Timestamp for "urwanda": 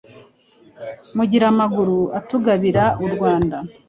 3.05-3.57